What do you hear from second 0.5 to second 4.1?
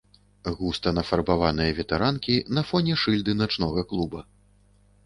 Густа нафарбаваныя ветэранкі на фоне шыльды начнога